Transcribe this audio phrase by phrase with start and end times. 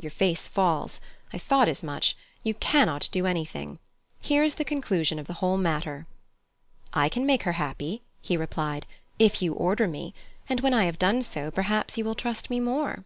[0.00, 1.00] your face falls.
[1.32, 2.16] I thought as much.
[2.42, 3.78] You cannot do anything.
[4.20, 6.08] Here is the conclusion of the whole matter!"
[6.92, 8.84] "I can make her happy," he replied,
[9.20, 10.12] "if you order me;
[10.48, 13.04] and when I have done so, perhaps you will trust me more."